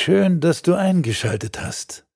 [0.00, 2.06] Schön, dass du eingeschaltet hast.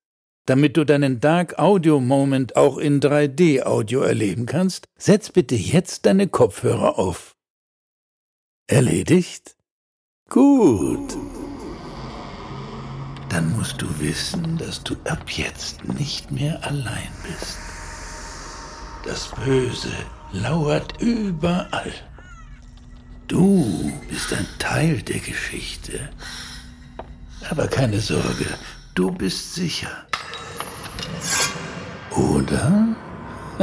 [0.47, 6.07] Damit du deinen Dark Audio Moment auch in 3D Audio erleben kannst, setz bitte jetzt
[6.07, 7.35] deine Kopfhörer auf.
[8.69, 9.57] Erledigt?
[10.31, 11.17] Gut.
[13.29, 17.59] Dann musst du wissen, dass du ab jetzt nicht mehr allein bist.
[19.05, 19.93] Das Böse
[20.31, 21.93] lauert überall.
[23.27, 26.11] Du bist ein Teil der Geschichte.
[27.51, 28.47] Aber keine Sorge,
[28.95, 30.07] du bist sicher.
[32.11, 32.89] Oder?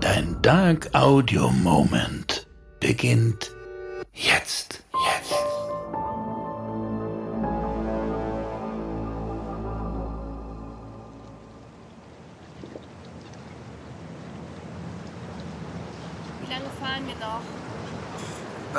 [0.00, 2.46] Dein Dark Audio Moment
[2.80, 3.50] beginnt
[4.12, 4.51] jetzt.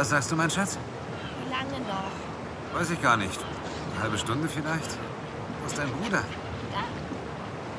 [0.04, 0.78] Was sagst du, mein Schatz?
[1.40, 2.78] Wie lange noch?
[2.78, 3.40] Weiß ich gar nicht.
[3.94, 4.98] Eine halbe Stunde vielleicht?
[5.62, 6.22] Wo ist dein Bruder?
[6.74, 6.84] Da,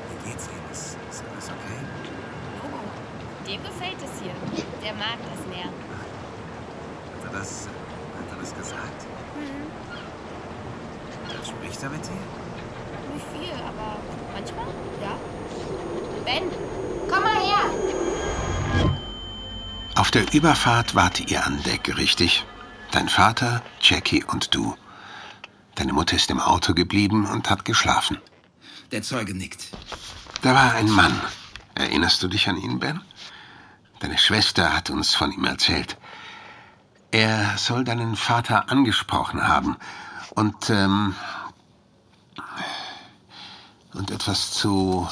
[0.09, 0.71] Wie geht's ihm?
[0.71, 1.77] Ist, ist alles okay?
[2.63, 2.81] Logo.
[3.45, 4.33] Dem gefällt es hier.
[4.83, 5.69] Der mag das Meer.
[5.69, 7.67] Hat er das,
[8.17, 9.05] hat er das gesagt?
[9.37, 9.69] Mhm.
[11.29, 12.23] Dann spricht er mit dir?
[13.13, 13.97] Nicht viel, aber
[14.33, 15.13] manchmal, ja.
[16.25, 16.49] Ben,
[17.07, 18.14] komm mal her.
[20.05, 22.45] Auf der Überfahrt wart ihr an Deck, richtig?
[22.91, 24.75] Dein Vater, Jackie und du.
[25.73, 28.19] Deine Mutter ist im Auto geblieben und hat geschlafen.
[28.91, 29.71] Der Zeuge nickt.
[30.43, 31.19] Da war ein Mann.
[31.73, 33.01] Erinnerst du dich an ihn, Ben?
[33.97, 35.97] Deine Schwester hat uns von ihm erzählt.
[37.09, 39.75] Er soll deinen Vater angesprochen haben
[40.35, 41.15] und, ähm,
[43.95, 45.09] und etwas zu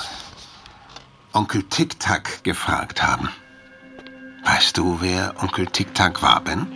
[1.34, 3.30] Onkel Tic-Tac gefragt haben.
[4.44, 6.68] Weißt du, wer Onkel Tic-Tac war, Ben?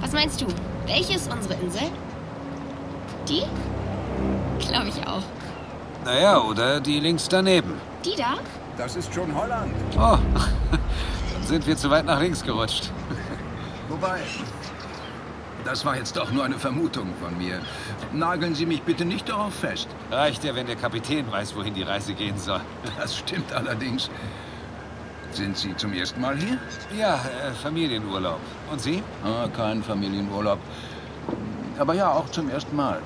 [0.00, 0.46] Was meinst du?
[0.86, 1.90] Welche ist unsere Insel?
[3.28, 3.42] Die?
[4.66, 5.22] Glaube ich auch.
[6.04, 7.74] Naja, oder die links daneben.
[8.04, 8.36] Die da?
[8.76, 9.74] Das ist schon Holland.
[9.96, 10.16] Oh,
[11.32, 12.90] dann sind wir zu weit nach links gerutscht.
[13.88, 14.20] Wobei,
[15.64, 17.60] das war jetzt doch nur eine Vermutung von mir.
[18.12, 19.88] Nageln Sie mich bitte nicht darauf fest.
[20.10, 22.60] Reicht ja, wenn der Kapitän weiß, wohin die Reise gehen soll.
[22.98, 24.08] Das stimmt allerdings.
[25.32, 26.58] Sind Sie zum ersten Mal hier?
[26.96, 28.40] Ja, äh, Familienurlaub.
[28.70, 29.02] Und Sie?
[29.24, 30.58] Ah, kein Familienurlaub.
[31.78, 33.00] Aber ja, auch zum ersten Mal.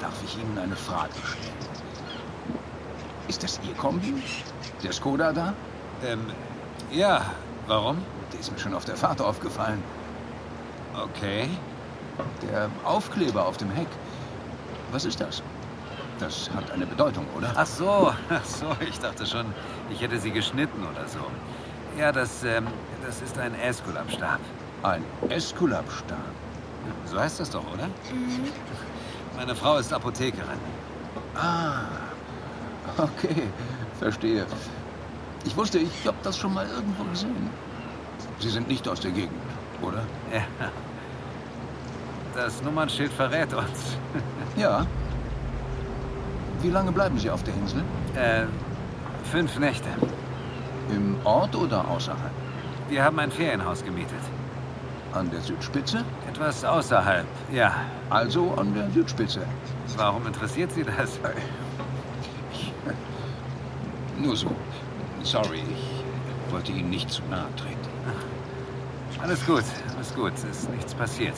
[0.00, 1.52] Darf ich Ihnen eine Frage stellen?
[3.28, 4.14] Ist das Ihr Kombi?
[4.82, 5.54] Der Skoda da?
[6.04, 6.26] Ähm,
[6.90, 7.24] ja,
[7.66, 7.98] warum?
[8.32, 9.82] Der ist mir schon auf der Fahrt aufgefallen.
[11.00, 11.48] Okay.
[12.42, 13.88] Der Aufkleber auf dem Heck.
[14.90, 15.42] Was ist das?
[16.22, 17.52] Das hat eine Bedeutung, oder?
[17.56, 19.46] Ach so, ach so, ich dachte schon,
[19.90, 21.18] ich hätte sie geschnitten oder so.
[21.98, 22.68] Ja, das, ähm,
[23.04, 24.38] das ist ein Esculap-Stab.
[24.84, 26.16] Ein Esculap-Stab.
[27.06, 27.88] So heißt das doch, oder?
[29.36, 30.60] Meine Frau ist Apothekerin.
[31.34, 31.86] Ah,
[32.98, 33.48] okay,
[33.98, 34.46] verstehe.
[35.44, 37.50] Ich wusste, ich habe das schon mal irgendwo gesehen.
[38.38, 39.42] Sie sind nicht aus der Gegend,
[39.80, 40.04] oder?
[40.32, 40.68] Ja.
[42.36, 43.96] Das Nummernschild verrät uns.
[44.56, 44.86] Ja.
[46.62, 47.82] Wie lange bleiben Sie auf der Insel?
[48.14, 48.44] Äh,
[49.32, 49.88] fünf Nächte.
[50.94, 52.30] Im Ort oder außerhalb?
[52.88, 54.20] Wir haben ein Ferienhaus gemietet.
[55.12, 56.04] An der Südspitze?
[56.28, 57.74] Etwas außerhalb, ja.
[58.10, 59.44] Also an der Südspitze.
[59.96, 61.18] Warum interessiert Sie das?
[64.22, 64.50] Nur so.
[65.24, 67.88] Sorry, ich wollte Ihnen nicht zu nahe treten.
[69.20, 69.64] Alles gut,
[69.96, 70.32] alles gut.
[70.50, 71.34] Ist nichts passiert.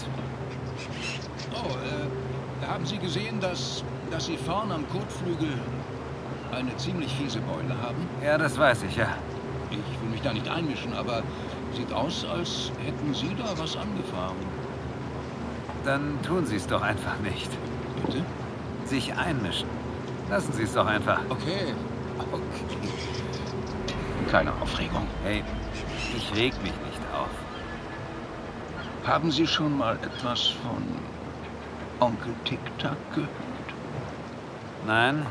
[1.53, 5.53] Oh, äh, haben Sie gesehen, dass, dass Sie vorn am Kotflügel
[6.53, 8.09] eine ziemlich fiese Beule haben?
[8.23, 9.09] Ja, das weiß ich, ja.
[9.71, 11.23] Ich will mich da nicht einmischen, aber
[11.73, 14.37] sieht aus, als hätten Sie da was angefahren.
[15.85, 17.51] Dann tun Sie es doch einfach nicht.
[18.07, 18.23] Bitte?
[18.85, 19.69] Sich einmischen.
[20.31, 21.21] Lassen Sie es doch einfach.
[21.29, 21.75] Okay.
[22.33, 22.89] Okay.
[24.31, 25.07] Keine Aufregung.
[25.25, 25.43] Hey,
[26.17, 27.29] ich reg mich nicht auf.
[29.07, 30.83] Haben Sie schon mal etwas von
[32.01, 33.54] Onkel Tic-Tac gehört?
[34.87, 35.27] Nein,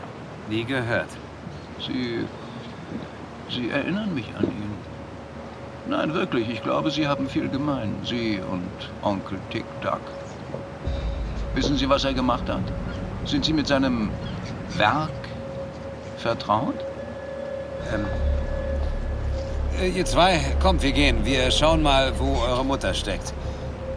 [0.50, 1.10] nie gehört.
[1.80, 2.26] Sie.
[3.50, 4.74] Sie erinnern mich an ihn.
[5.88, 7.94] Nein, wirklich, ich glaube, Sie haben viel gemein.
[8.04, 8.68] Sie und
[9.04, 10.00] Onkel Tic-Tac.
[11.54, 12.64] Wissen Sie, was er gemacht hat?
[13.26, 14.10] Sind Sie mit seinem
[14.78, 15.12] Werk
[16.18, 16.76] vertraut?
[17.94, 18.06] Ähm,
[19.80, 21.26] äh, ihr zwei, kommt, wir gehen.
[21.26, 23.34] Wir schauen mal, wo eure Mutter steckt.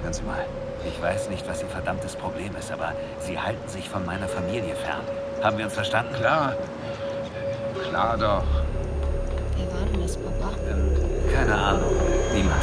[0.03, 0.44] Hören Sie mal,
[0.87, 4.75] ich weiß nicht, was Ihr verdammtes Problem ist, aber Sie halten sich von meiner Familie
[4.75, 5.03] fern.
[5.42, 6.14] Haben wir uns verstanden?
[6.14, 6.54] Klar.
[7.88, 8.44] Klar doch.
[9.56, 10.52] Wer war denn das, Papa?
[10.68, 10.94] Ähm,
[11.32, 11.94] keine Ahnung.
[12.32, 12.62] Niemand.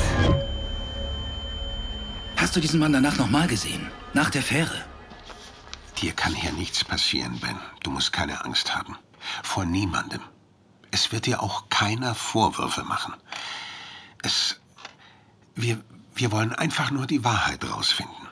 [2.38, 3.90] Hast du diesen Mann danach nochmal gesehen?
[4.14, 4.76] Nach der Fähre?
[6.02, 7.58] Dir kann hier nichts passieren, Ben.
[7.84, 8.98] Du musst keine Angst haben.
[9.44, 10.22] Vor niemandem.
[10.92, 13.14] Es wird dir auch keiner Vorwürfe machen.
[14.22, 14.60] Es.
[15.56, 15.82] Wir,
[16.16, 18.28] wir wollen einfach nur die Wahrheit rausfinden.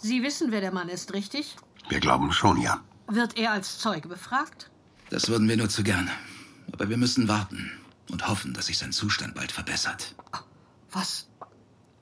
[0.00, 1.56] Sie wissen, wer der Mann ist, richtig?
[1.90, 2.80] Wir glauben schon, ja.
[3.08, 4.70] Wird er als Zeuge befragt?
[5.10, 6.08] Das würden wir nur zu gern.
[6.72, 7.72] Aber wir müssen warten
[8.12, 10.14] und hoffen, dass sich sein Zustand bald verbessert.
[10.92, 11.26] Was.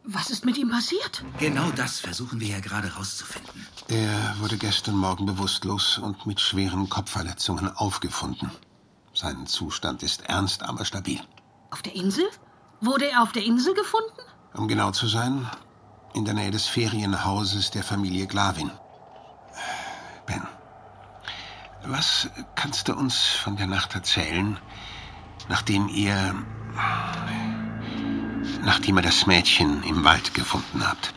[0.05, 1.25] Was ist mit ihm passiert?
[1.39, 3.67] Genau das versuchen wir ja gerade rauszufinden.
[3.89, 8.51] Er wurde gestern Morgen bewusstlos und mit schweren Kopfverletzungen aufgefunden.
[9.15, 11.21] Sein Zustand ist ernst, aber stabil.
[11.71, 12.25] Auf der Insel?
[12.81, 14.21] Wurde er auf der Insel gefunden?
[14.53, 15.51] Um genau zu sein,
[16.15, 18.71] in der Nähe des Ferienhauses der Familie Glavin.
[20.27, 20.47] Ben,
[21.89, 24.59] was kannst du uns von der Nacht erzählen,
[25.49, 26.35] nachdem ihr.
[28.65, 31.15] nachdem ihr das Mädchen im Wald gefunden habt?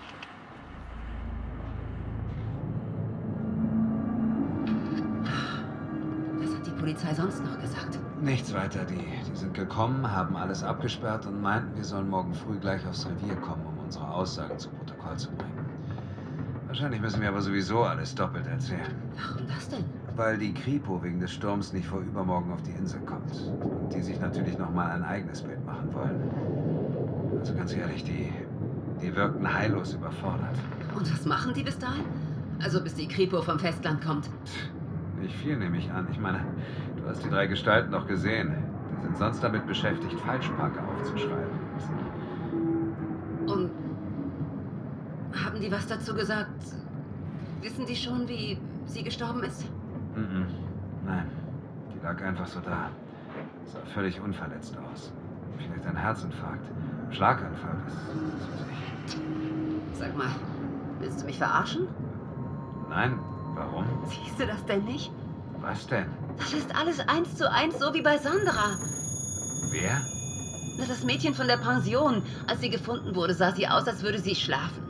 [6.39, 7.99] Was hat die Polizei sonst noch gesagt?
[8.21, 8.85] Nichts weiter.
[8.85, 13.05] Die, die sind gekommen, haben alles abgesperrt und meinten, wir sollen morgen früh gleich aufs
[13.05, 15.65] Revier kommen, um unsere Aussagen zu Protokoll zu bringen.
[16.67, 18.95] Wahrscheinlich müssen wir aber sowieso alles doppelt erzählen.
[19.17, 20.00] Warum das denn?
[20.15, 23.31] Weil die Kripo wegen des Sturms nicht vor übermorgen auf die Insel kommt.
[23.61, 26.19] Und die sich natürlich nochmal ein eigenes Bild machen wollen.
[27.39, 28.31] Also ganz ehrlich, die,
[29.01, 30.55] die wirkten heillos überfordert.
[30.95, 32.03] Und was machen die bis dahin?
[32.61, 34.29] Also bis die Kripo vom Festland kommt.
[35.19, 36.07] Nicht viel nehme ich an.
[36.11, 36.45] Ich meine,
[36.97, 38.53] du hast die drei Gestalten doch gesehen.
[38.97, 41.59] Die sind sonst damit beschäftigt, Falschparker aufzuschreiben.
[43.47, 43.71] Und
[45.33, 46.63] haben die was dazu gesagt?
[47.61, 49.65] Wissen die schon, wie sie gestorben ist?
[50.15, 50.45] Mhm.
[51.05, 51.29] Nein,
[51.93, 52.89] die lag einfach so da.
[53.65, 55.11] Sah völlig unverletzt aus.
[55.57, 56.65] Vielleicht ein Herzinfarkt.
[57.11, 59.97] Schlaganfall, das, das weiß ich.
[59.97, 60.29] Sag mal,
[60.99, 61.87] willst du mich verarschen?
[62.89, 63.19] Nein,
[63.55, 63.85] warum?
[64.05, 65.11] Siehst du das denn nicht?
[65.61, 66.05] Was denn?
[66.37, 68.77] Das ist alles eins zu eins so wie bei Sandra.
[69.69, 70.01] Wer?
[70.77, 72.23] Na, Das Mädchen von der Pension.
[72.47, 74.83] Als sie gefunden wurde, sah sie aus, als würde sie schlafen.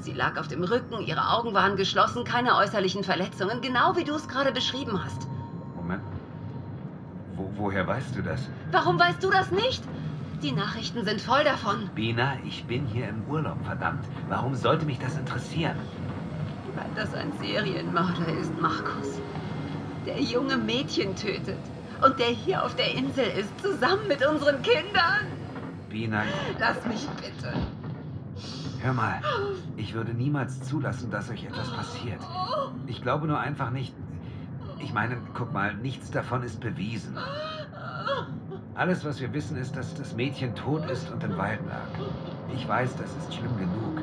[0.00, 4.14] Sie lag auf dem Rücken, ihre Augen waren geschlossen, keine äußerlichen Verletzungen, genau wie du
[4.14, 5.28] es gerade beschrieben hast.
[5.76, 6.02] Moment.
[7.36, 8.48] Wo, woher weißt du das?
[8.72, 9.82] Warum weißt du das nicht?
[10.42, 11.90] Die Nachrichten sind voll davon.
[11.94, 14.04] Bina, ich bin hier im Urlaub, verdammt.
[14.30, 15.76] Warum sollte mich das interessieren?
[16.74, 19.20] Weil das ein Serienmörder ist, Markus.
[20.06, 21.58] Der junge Mädchen tötet.
[22.02, 25.26] Und der hier auf der Insel ist, zusammen mit unseren Kindern.
[25.90, 26.22] Bina,
[26.58, 27.52] Lass mich bitte.
[28.82, 29.20] Hör mal.
[29.76, 32.20] Ich würde niemals zulassen, dass euch etwas passiert.
[32.86, 33.94] Ich glaube nur einfach nicht.
[34.78, 37.16] Ich meine, guck mal, nichts davon ist bewiesen.
[38.74, 42.06] Alles, was wir wissen, ist, dass das Mädchen tot ist und im Wald lag.
[42.54, 44.02] Ich weiß, das ist schlimm genug.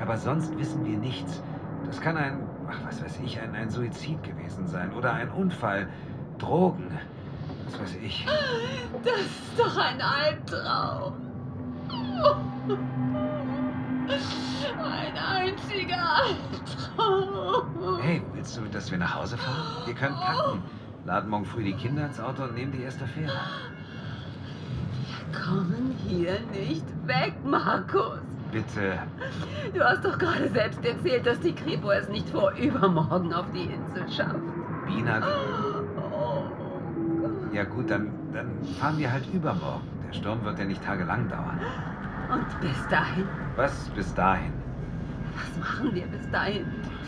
[0.00, 1.42] Aber sonst wissen wir nichts.
[1.86, 4.92] Das kann ein, ach, was weiß ich, ein, ein Suizid gewesen sein.
[4.92, 5.88] Oder ein Unfall.
[6.38, 6.90] Drogen.
[7.66, 8.26] Was weiß ich.
[9.02, 11.14] Das ist doch ein Albtraum.
[15.96, 17.98] Albtraum.
[18.00, 19.86] Hey, willst du, dass wir nach Hause fahren?
[19.86, 20.62] Wir können packen.
[21.04, 23.32] Laden morgen früh die Kinder ins Auto und nehmen die erste Fähre.
[25.32, 28.18] Kommen hier nicht weg, Markus.
[28.50, 28.98] Bitte.
[29.74, 33.64] Du hast doch gerade selbst erzählt, dass die Kripo es nicht vor übermorgen auf die
[33.64, 34.36] Insel schafft.
[34.86, 35.20] Bina,
[36.00, 36.44] Oh
[37.20, 37.52] Gott.
[37.54, 39.86] ja gut, dann, dann fahren wir halt übermorgen.
[40.08, 41.60] Der Sturm wird ja nicht tagelang dauern.
[42.32, 43.26] Und bis dahin?
[43.56, 44.52] Was bis dahin?
[45.38, 46.66] Was machen wir bis dahin?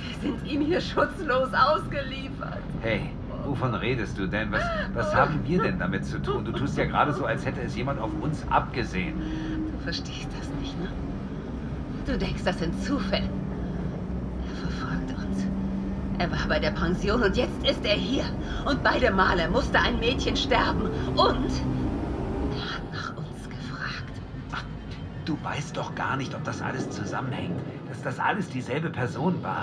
[0.09, 2.59] Wir sind ihm hier schutzlos ausgeliefert.
[2.81, 3.11] Hey,
[3.45, 4.53] wovon redest du denn?
[4.53, 4.63] Was,
[4.95, 6.45] was haben wir denn damit zu tun?
[6.45, 9.21] Du tust ja gerade so, als hätte es jemand auf uns abgesehen.
[9.73, 10.89] Du verstehst das nicht, ne?
[12.07, 13.29] Du denkst, das sind Zufälle.
[14.49, 15.45] Er verfolgt uns.
[16.19, 18.25] Er war bei der Pension und jetzt ist er hier.
[18.65, 20.89] Und beide Male musste ein Mädchen sterben.
[21.17, 21.51] Und
[25.31, 27.61] du weißt doch gar nicht, ob das alles zusammenhängt.
[27.89, 29.63] Dass das alles dieselbe Person war.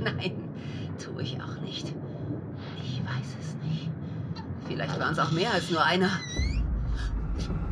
[0.00, 0.32] Nein,
[1.02, 1.94] tue ich auch nicht.
[2.84, 3.90] Ich weiß es nicht.
[4.68, 6.10] Vielleicht waren es auch mehr als nur einer.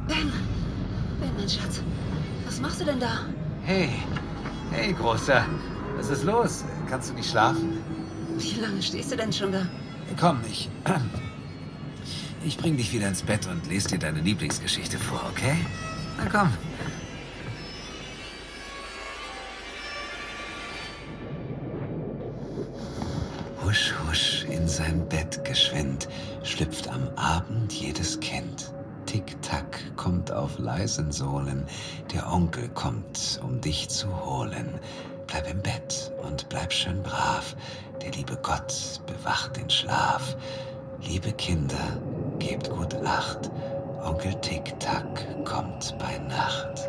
[0.08, 0.32] Ben!
[1.20, 1.82] Ben, mein Schatz.
[2.46, 3.26] Was machst du denn da?
[3.64, 3.90] Hey,
[4.70, 5.44] hey, Großer.
[5.96, 6.64] Was ist los?
[6.88, 7.78] Kannst du nicht schlafen?
[8.38, 9.66] Wie lange stehst du denn schon da?
[10.18, 10.68] Komm, ich.
[12.44, 15.56] Ich bring dich wieder ins Bett und lese dir deine Lieblingsgeschichte vor, okay?
[16.18, 16.52] Na komm.
[24.14, 26.08] Husch, in sein Bett geschwind,
[26.44, 28.72] schlüpft am Abend jedes Kind.
[29.06, 31.66] Tick-Tack kommt auf leisen Sohlen.
[32.12, 34.78] Der Onkel kommt, um dich zu holen.
[35.26, 37.56] Bleib im Bett und bleib schön brav.
[38.02, 40.36] Der liebe Gott bewacht den Schlaf.
[41.02, 41.98] Liebe Kinder,
[42.38, 43.50] gebt gut Acht.
[44.04, 46.88] Onkel Tick-Tack kommt bei Nacht.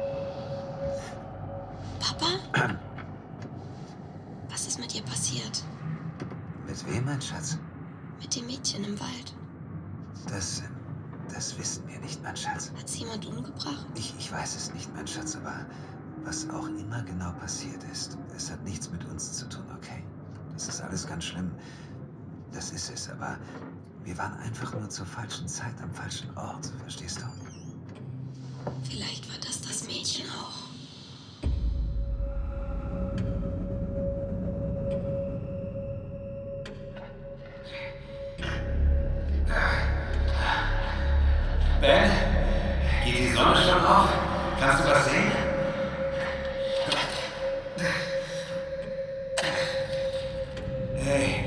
[2.00, 2.78] Papa?
[4.48, 5.64] Was ist mit ihr passiert?
[6.76, 7.58] Mit wem, mein Schatz?
[8.20, 9.34] Mit dem Mädchen im Wald?
[10.28, 10.62] Das,
[11.34, 12.70] das wissen wir nicht, mein Schatz.
[12.78, 13.88] Hat sie jemand umgebracht?
[13.96, 15.66] Ich, ich weiß es nicht, mein Schatz, aber
[16.26, 20.04] was auch immer genau passiert ist, es hat nichts mit uns zu tun, okay?
[20.52, 21.50] Das ist alles ganz schlimm.
[22.52, 23.38] Das ist es, aber
[24.04, 28.72] wir waren einfach nur zur falschen Zeit am falschen Ort, verstehst du?
[28.84, 30.75] Vielleicht war das das Mädchen auch.
[44.60, 45.32] Kannst du was sehen?
[51.04, 51.46] Hey,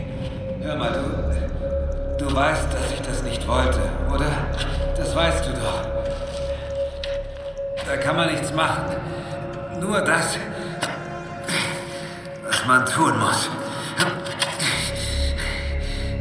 [0.63, 2.25] hör mal, du.
[2.25, 3.81] Du weißt, dass ich das nicht wollte,
[4.13, 4.31] oder?
[4.97, 5.99] Das weißt du doch.
[7.87, 8.85] Da kann man nichts machen.
[9.81, 10.37] Nur das,
[12.47, 13.49] was man tun muss.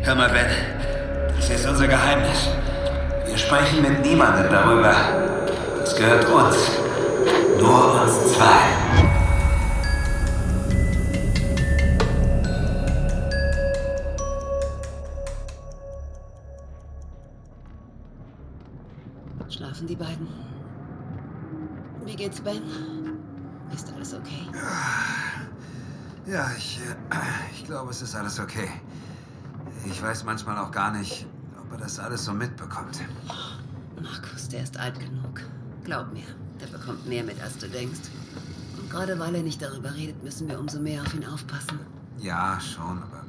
[0.04, 0.46] Hör mal, Ben.
[1.36, 2.48] Das ist unser Geheimnis.
[3.26, 5.27] Wir sprechen mit niemandem darüber.
[5.88, 6.58] Das gehört uns.
[7.62, 8.74] Nur uns zwei.
[19.50, 20.28] Schlafen die beiden?
[22.04, 22.62] Wie geht's, Ben?
[23.74, 24.46] Ist alles okay?
[26.26, 27.16] Ja, ich, äh,
[27.54, 28.68] ich glaube, es ist alles okay.
[29.86, 31.26] Ich weiß manchmal auch gar nicht,
[31.62, 33.00] ob er das alles so mitbekommt.
[33.96, 35.44] Markus, der ist alt genug.
[35.88, 36.26] Glaub mir,
[36.60, 38.02] der bekommt mehr mit, als du denkst.
[38.78, 41.80] Und gerade weil er nicht darüber redet, müssen wir umso mehr auf ihn aufpassen.
[42.20, 43.24] Ja, schon, aber.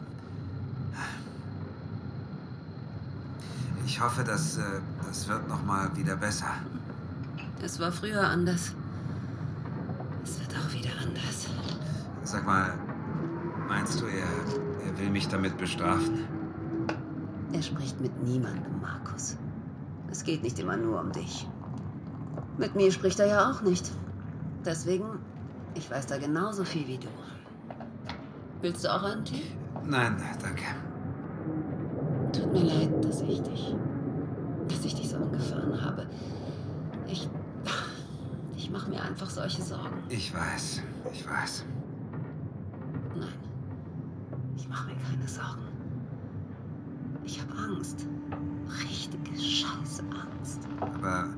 [3.87, 4.63] Ich hoffe, dass äh,
[5.07, 6.51] das wird noch mal wieder besser.
[7.63, 8.75] Es war früher anders.
[10.25, 11.47] Es wird auch wieder anders.
[12.25, 12.75] Sag mal,
[13.69, 14.27] meinst du, er,
[14.85, 16.27] er will mich damit bestrafen?
[17.53, 19.37] Er spricht mit niemandem, Markus.
[20.11, 21.47] Es geht nicht immer nur um dich.
[22.59, 23.91] Mit mir spricht er ja auch nicht.
[24.65, 25.07] Deswegen,
[25.75, 27.09] ich weiß da genauso viel wie du.
[28.61, 29.53] Willst du auch einen Tee?
[29.85, 30.65] Nein, danke.
[32.33, 33.75] Tut mir leid, dass ich dich.
[34.69, 36.07] dass ich dich so angefahren habe.
[37.07, 37.29] Ich.
[38.57, 40.03] Ich mache mir einfach solche Sorgen.
[40.09, 41.65] Ich weiß, ich weiß.
[43.15, 43.29] Nein.
[44.57, 45.63] Ich mache mir keine Sorgen.
[47.25, 48.07] Ich habe Angst.
[48.83, 50.69] Richtige scheiße Angst.
[50.81, 51.29] Aber.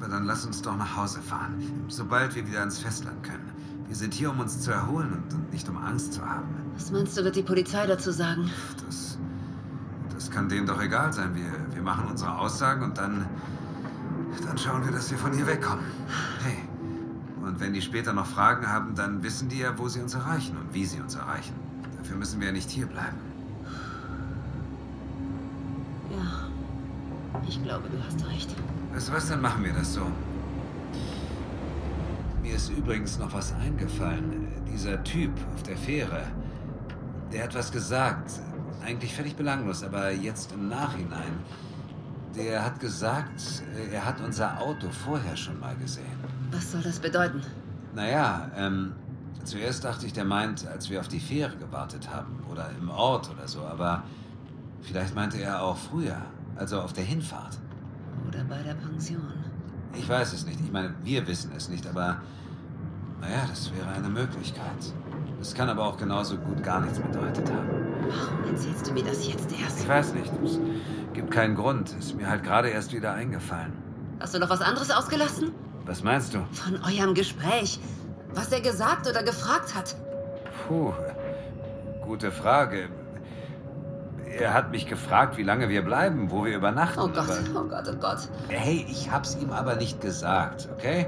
[0.00, 1.62] Aber dann lass uns doch nach Hause fahren.
[1.88, 3.50] Sobald wir wieder ans Festland können.
[3.86, 6.48] Wir sind hier, um uns zu erholen und, und nicht um Angst zu haben.
[6.74, 8.50] Was meinst du, wird die Polizei dazu sagen?
[8.86, 9.18] Das.
[10.14, 11.34] Das kann denen doch egal sein.
[11.34, 13.26] Wir, wir machen unsere Aussagen und dann.
[14.46, 15.84] Dann schauen wir, dass wir von hier wegkommen.
[16.44, 16.58] Hey.
[17.42, 20.56] Und wenn die später noch Fragen haben, dann wissen die ja, wo sie uns erreichen
[20.56, 21.54] und wie sie uns erreichen.
[21.98, 23.18] Dafür müssen wir ja nicht hier bleiben.
[27.50, 28.48] Ich glaube, du hast recht.
[28.92, 30.02] Weißt was, dann machen wir das so.
[32.42, 34.46] Mir ist übrigens noch was eingefallen.
[34.72, 36.22] Dieser Typ auf der Fähre,
[37.32, 38.30] der hat was gesagt.
[38.86, 41.40] Eigentlich völlig belanglos, aber jetzt im Nachhinein.
[42.36, 43.42] Der hat gesagt,
[43.90, 46.06] er hat unser Auto vorher schon mal gesehen.
[46.52, 47.42] Was soll das bedeuten?
[47.96, 48.92] Naja, ähm,
[49.42, 52.44] zuerst dachte ich, der meint, als wir auf die Fähre gewartet haben.
[52.48, 54.04] Oder im Ort oder so, aber
[54.82, 56.22] vielleicht meinte er auch früher,
[56.60, 57.58] also auf der Hinfahrt.
[58.28, 59.32] Oder bei der Pension.
[59.94, 60.60] Ich weiß es nicht.
[60.60, 62.20] Ich meine, wir wissen es nicht, aber
[63.20, 64.92] naja, das wäre eine Möglichkeit.
[65.40, 67.68] Es kann aber auch genauso gut gar nichts bedeutet haben.
[68.08, 69.80] Warum erzählst du mir das jetzt erst?
[69.80, 70.30] Ich weiß nicht.
[70.44, 70.58] Es
[71.14, 71.94] gibt keinen Grund.
[71.98, 73.72] Ist mir halt gerade erst wieder eingefallen.
[74.20, 75.52] Hast du noch was anderes ausgelassen?
[75.86, 76.44] Was meinst du?
[76.52, 77.80] Von eurem Gespräch.
[78.34, 79.96] Was er gesagt oder gefragt hat.
[80.68, 80.92] Puh,
[82.02, 82.90] gute Frage.
[84.38, 87.00] Er hat mich gefragt, wie lange wir bleiben, wo wir übernachten.
[87.00, 88.18] Oh Gott, aber- oh Gott, oh Gott.
[88.48, 91.06] Hey, ich hab's ihm aber nicht gesagt, okay?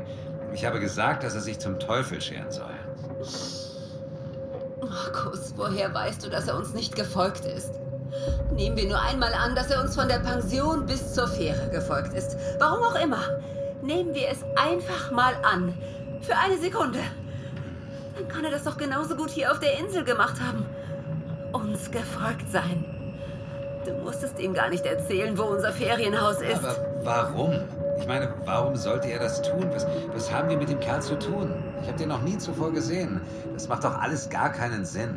[0.52, 2.66] Ich habe gesagt, dass er sich zum Teufel scheren soll.
[4.80, 7.72] Markus, woher weißt du, dass er uns nicht gefolgt ist?
[8.52, 12.12] Nehmen wir nur einmal an, dass er uns von der Pension bis zur Fähre gefolgt
[12.12, 12.36] ist.
[12.58, 13.20] Warum auch immer.
[13.82, 15.72] Nehmen wir es einfach mal an.
[16.20, 16.98] Für eine Sekunde.
[18.16, 20.66] Dann kann er das doch genauso gut hier auf der Insel gemacht haben.
[21.52, 22.84] Uns gefolgt sein.
[23.84, 26.64] Du musstest ihm gar nicht erzählen, wo unser Ferienhaus ist.
[26.64, 27.52] Aber warum?
[27.98, 29.68] Ich meine, warum sollte er das tun?
[29.72, 31.52] Was, was haben wir mit dem Kerl zu tun?
[31.82, 33.20] Ich habe den noch nie zuvor gesehen.
[33.54, 35.16] Das macht doch alles gar keinen Sinn.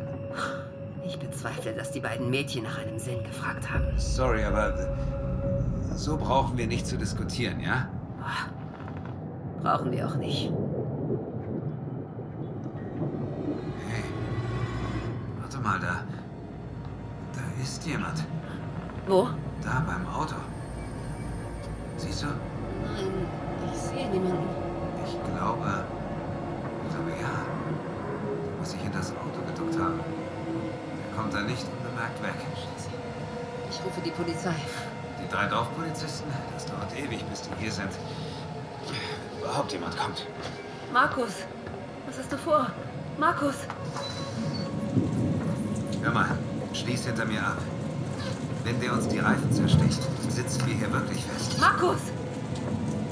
[1.04, 3.86] Ich bezweifle, dass die beiden Mädchen nach einem Sinn gefragt haben.
[3.96, 4.74] Sorry, aber
[5.94, 7.88] so brauchen wir nicht zu diskutieren, ja?
[9.62, 10.52] Brauchen wir auch nicht.
[13.88, 14.04] Hey,
[15.40, 16.04] warte mal, da.
[17.32, 18.24] Da ist jemand.
[19.06, 19.28] Wo?
[19.62, 20.34] Da beim Auto.
[21.96, 22.26] Siehst du?
[22.26, 23.26] Nein,
[23.72, 24.48] ich sehe niemanden.
[25.06, 25.84] Ich glaube.
[26.88, 27.36] Ich glaube ja.
[28.44, 30.00] Der muss sich in das Auto geduckt haben.
[30.00, 32.34] Der kommt da nicht unbemerkt weg.
[33.70, 34.54] Ich rufe die Polizei.
[35.22, 36.30] Die drei Dorfpolizisten?
[36.54, 37.90] Das dauert ewig, bis die hier sind.
[39.40, 40.26] Überhaupt jemand kommt.
[40.92, 41.44] Markus,
[42.06, 42.66] was hast du vor?
[43.18, 43.54] Markus!
[46.02, 46.38] Hör mal,
[46.72, 47.58] schließ hinter mir ab.
[48.66, 51.56] Wenn der uns die Reifen zersticht, sitzen wir hier wirklich fest.
[51.60, 52.00] Markus!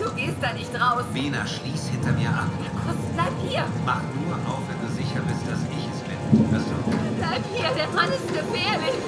[0.00, 1.04] Du gehst da nicht raus!
[1.14, 2.50] Bina, schließ hinter mir ab.
[2.74, 3.62] Markus, bleib hier!
[3.86, 6.50] Mach nur auf, wenn du sicher bist, dass ich es bin.
[6.50, 6.74] Hörst du?
[7.18, 8.98] Bleib hier, der Mann ist gefährlich!